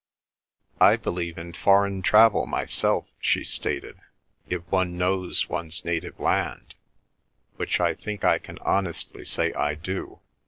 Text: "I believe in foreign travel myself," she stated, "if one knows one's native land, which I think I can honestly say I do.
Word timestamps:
"I 0.79 0.95
believe 0.95 1.37
in 1.37 1.53
foreign 1.53 2.01
travel 2.01 2.47
myself," 2.47 3.05
she 3.19 3.43
stated, 3.43 3.99
"if 4.49 4.63
one 4.71 4.97
knows 4.97 5.47
one's 5.47 5.85
native 5.85 6.19
land, 6.19 6.73
which 7.57 7.79
I 7.79 7.93
think 7.93 8.23
I 8.25 8.39
can 8.39 8.57
honestly 8.61 9.23
say 9.23 9.53
I 9.53 9.75
do. 9.75 10.19